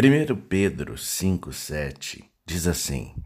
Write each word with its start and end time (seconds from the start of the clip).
1 0.00 0.42
Pedro 0.42 0.94
5,7 0.94 2.24
diz 2.46 2.68
assim: 2.68 3.16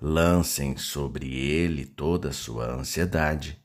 Lancem 0.00 0.74
sobre 0.74 1.36
ele 1.38 1.84
toda 1.84 2.30
a 2.30 2.32
sua 2.32 2.64
ansiedade, 2.72 3.62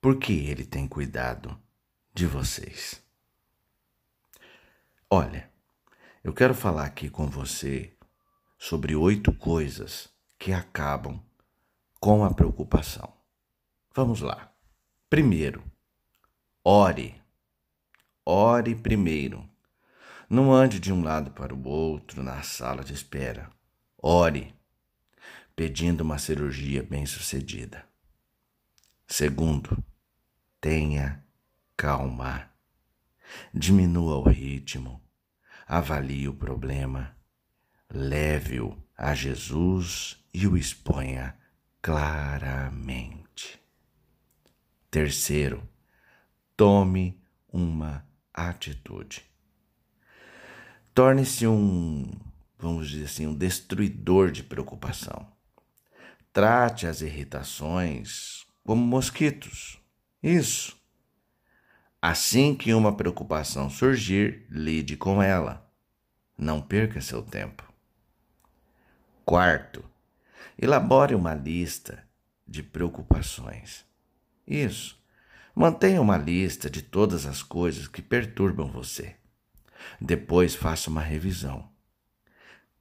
porque 0.00 0.32
ele 0.32 0.64
tem 0.64 0.88
cuidado 0.88 1.54
de 2.14 2.26
vocês. 2.26 3.02
Olha, 5.10 5.50
eu 6.24 6.32
quero 6.32 6.54
falar 6.54 6.86
aqui 6.86 7.10
com 7.10 7.26
você 7.26 7.92
sobre 8.56 8.96
oito 8.96 9.30
coisas 9.34 10.08
que 10.38 10.54
acabam 10.54 11.22
com 12.00 12.24
a 12.24 12.32
preocupação. 12.32 13.12
Vamos 13.94 14.22
lá. 14.22 14.50
Primeiro, 15.10 15.62
ore. 16.64 17.20
Ore 18.24 18.74
primeiro. 18.74 19.46
Não 20.28 20.52
ande 20.52 20.80
de 20.80 20.92
um 20.92 21.02
lado 21.02 21.30
para 21.30 21.54
o 21.54 21.68
outro 21.68 22.22
na 22.22 22.42
sala 22.42 22.82
de 22.82 22.92
espera. 22.92 23.48
Ore, 23.96 24.52
pedindo 25.54 26.00
uma 26.00 26.18
cirurgia 26.18 26.82
bem-sucedida. 26.82 27.86
Segundo, 29.06 29.82
tenha 30.60 31.24
calma. 31.76 32.50
Diminua 33.54 34.16
o 34.18 34.28
ritmo. 34.28 35.00
Avalie 35.66 36.28
o 36.28 36.34
problema. 36.34 37.16
Leve-o 37.88 38.76
a 38.96 39.14
Jesus 39.14 40.24
e 40.34 40.46
o 40.46 40.56
exponha 40.56 41.36
claramente. 41.80 43.60
Terceiro, 44.90 45.62
tome 46.56 47.20
uma 47.48 48.04
atitude. 48.34 49.22
Torne-se 50.96 51.46
um, 51.46 52.10
vamos 52.58 52.88
dizer 52.88 53.04
assim, 53.04 53.26
um 53.26 53.34
destruidor 53.34 54.30
de 54.30 54.42
preocupação. 54.42 55.30
Trate 56.32 56.86
as 56.86 57.02
irritações 57.02 58.46
como 58.64 58.80
mosquitos. 58.80 59.78
Isso. 60.22 60.74
Assim 62.00 62.54
que 62.54 62.72
uma 62.72 62.96
preocupação 62.96 63.68
surgir, 63.68 64.46
lide 64.48 64.96
com 64.96 65.22
ela. 65.22 65.70
Não 66.38 66.62
perca 66.62 66.98
seu 67.02 67.22
tempo. 67.22 67.70
Quarto, 69.22 69.84
elabore 70.56 71.14
uma 71.14 71.34
lista 71.34 72.08
de 72.48 72.62
preocupações. 72.62 73.84
Isso. 74.46 74.98
Mantenha 75.54 76.00
uma 76.00 76.16
lista 76.16 76.70
de 76.70 76.80
todas 76.80 77.26
as 77.26 77.42
coisas 77.42 77.86
que 77.86 78.00
perturbam 78.00 78.72
você. 78.72 79.14
Depois 80.00 80.54
faça 80.54 80.90
uma 80.90 81.00
revisão. 81.00 81.68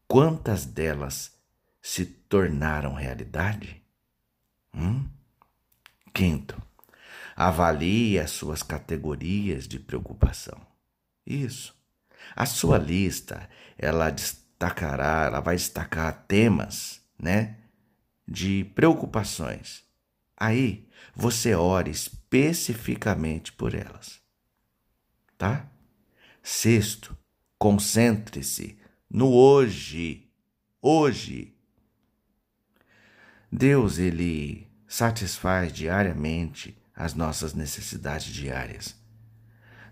Quantas 0.08 0.66
delas 0.66 1.34
se 1.82 2.06
tornaram 2.06 2.94
realidade? 2.94 3.82
Hum? 4.74 5.08
Quinto, 6.14 6.62
avalie 7.36 8.20
as 8.20 8.32
suas 8.32 8.64
categorias 8.64 9.68
de 9.68 9.80
preocupação. 9.80 10.60
Isso. 11.26 11.76
A 12.36 12.46
sua 12.46 12.78
lista, 12.78 13.50
ela 13.78 14.10
destacará, 14.10 15.26
ela 15.26 15.40
vai 15.40 15.56
destacar 15.56 16.26
temas, 16.28 17.02
né, 17.20 17.58
de 18.28 18.64
preocupações. 18.76 19.84
Aí, 20.38 20.88
você 21.16 21.56
ore 21.56 21.92
especificamente 21.92 23.52
por 23.52 23.74
elas. 23.74 24.20
Tá? 25.38 25.70
Sexto, 26.48 27.18
concentre-se 27.58 28.78
no 29.10 29.32
hoje. 29.34 30.30
Hoje. 30.80 31.58
Deus, 33.52 33.98
ele 33.98 34.68
satisfaz 34.88 35.74
diariamente 35.74 36.78
as 36.96 37.16
nossas 37.16 37.56
necessidades 37.56 38.32
diárias. 38.32 38.96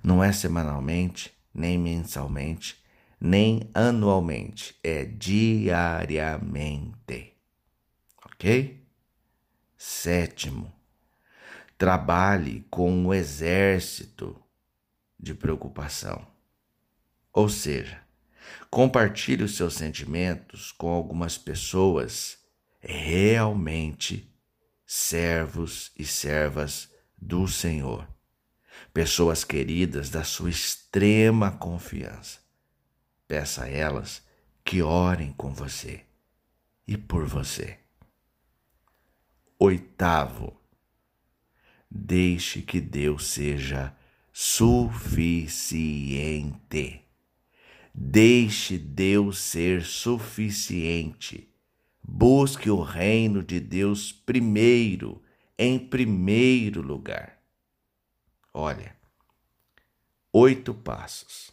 Não 0.03 0.23
é 0.23 0.31
semanalmente, 0.31 1.35
nem 1.51 1.75
mensalmente, 1.75 2.85
nem 3.19 3.67
anualmente, 3.73 4.77
é 4.83 5.05
diariamente. 5.05 6.93
Ok? 8.27 8.87
Sétimo, 9.75 10.71
trabalhe 11.79 12.63
com 12.69 12.91
um 12.91 13.11
exército 13.11 14.39
de 15.19 15.33
preocupação. 15.33 16.31
Ou 17.33 17.49
seja, 17.49 17.99
compartilhe 18.69 19.43
os 19.43 19.57
seus 19.57 19.73
sentimentos 19.73 20.71
com 20.71 20.89
algumas 20.89 21.37
pessoas 21.37 22.37
realmente 22.79 24.31
servos 24.85 25.91
e 25.97 26.05
servas 26.05 26.89
do 27.17 27.47
Senhor, 27.47 28.07
pessoas 28.93 29.43
queridas 29.43 30.11
da 30.11 30.23
sua 30.23 30.51
extrema 30.51 31.49
confiança. 31.51 32.39
Peça 33.27 33.63
a 33.63 33.69
elas 33.69 34.21
que 34.63 34.83
orem 34.83 35.33
com 35.33 35.51
você 35.51 36.05
e 36.87 36.95
por 36.95 37.25
você. 37.25 37.79
Oitavo, 39.57 40.55
deixe 41.89 42.61
que 42.61 42.79
Deus 42.79 43.25
seja 43.27 43.95
suficiente. 44.31 47.02
Deixe 47.93 48.77
Deus 48.77 49.37
ser 49.37 49.83
suficiente. 49.83 51.47
Busque 52.01 52.69
o 52.69 52.81
reino 52.81 53.43
de 53.43 53.59
Deus 53.59 54.11
primeiro, 54.11 55.21
em 55.57 55.77
primeiro 55.77 56.81
lugar. 56.81 57.37
Olha, 58.51 58.95
oito 60.31 60.73
passos. 60.73 61.51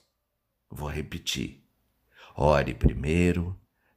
Vou 0.71 0.89
repetir. 0.89 1.63
Ore 2.35 2.73
primeiro, 2.73 3.55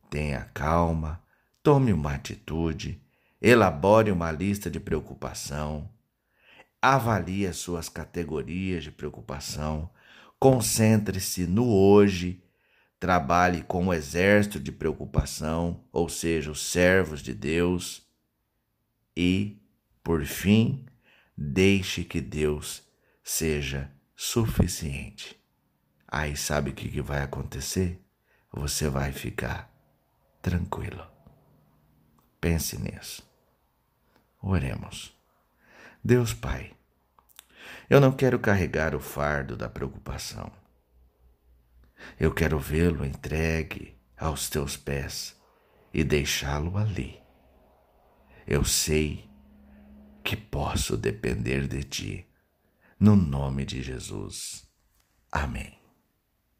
tenha 0.09 0.41
calma, 0.53 1.23
tome 1.61 1.93
uma 1.93 2.13
atitude, 2.13 3.01
elabore 3.41 4.11
uma 4.11 4.31
lista 4.31 4.69
de 4.69 4.81
preocupação, 4.81 5.89
avalie 6.81 7.47
as 7.47 7.55
suas 7.55 7.87
categorias 7.87 8.83
de 8.83 8.91
preocupação, 8.91 9.89
Concentre-se 10.43 11.47
no 11.47 11.73
hoje, 11.73 12.43
trabalhe 12.99 13.61
com 13.63 13.87
o 13.87 13.93
exército 13.93 14.59
de 14.59 14.73
preocupação, 14.73 15.85
ou 15.89 16.09
seja, 16.09 16.51
os 16.51 16.69
servos 16.69 17.21
de 17.21 17.33
Deus, 17.33 18.05
e, 19.15 19.57
por 20.03 20.25
fim, 20.25 20.85
deixe 21.37 22.03
que 22.03 22.19
Deus 22.19 22.83
seja 23.23 23.89
suficiente. 24.17 25.41
Aí 26.05 26.35
sabe 26.35 26.71
o 26.71 26.73
que 26.73 26.99
vai 26.99 27.21
acontecer? 27.21 28.05
Você 28.51 28.89
vai 28.89 29.13
ficar 29.13 29.73
tranquilo. 30.41 31.07
Pense 32.41 32.77
nisso. 32.77 33.25
Oremos. 34.41 35.15
Deus 36.03 36.33
Pai 36.33 36.73
eu 37.89 37.99
não 37.99 38.11
quero 38.11 38.39
carregar 38.39 38.95
o 38.95 38.99
fardo 38.99 39.55
da 39.55 39.69
preocupação. 39.69 40.51
Eu 42.19 42.33
quero 42.33 42.59
vê-lo 42.59 43.05
entregue 43.05 43.97
aos 44.17 44.49
teus 44.49 44.75
pés 44.75 45.39
e 45.93 46.03
deixá-lo 46.03 46.77
ali. 46.77 47.21
Eu 48.47 48.63
sei 48.65 49.29
que 50.23 50.35
posso 50.35 50.97
depender 50.97 51.67
de 51.67 51.83
ti. 51.83 52.27
No 52.99 53.15
nome 53.15 53.65
de 53.65 53.81
Jesus. 53.81 54.67
Amém. 55.31 55.82